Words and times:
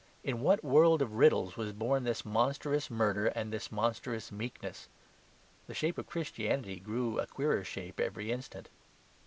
In 0.23 0.41
what 0.41 0.63
world 0.63 1.03
of 1.03 1.13
riddles 1.13 1.55
was 1.57 1.73
born 1.73 2.05
this 2.05 2.25
monstrous 2.25 2.89
murder 2.89 3.27
and 3.27 3.53
this 3.53 3.71
monstrous 3.71 4.31
meekness? 4.31 4.89
The 5.67 5.75
shape 5.75 5.99
of 5.99 6.07
Christianity 6.09 6.77
grew 6.79 7.19
a 7.19 7.27
queerer 7.27 7.63
shape 7.63 7.99
every 7.99 8.31
instant. 8.31 8.69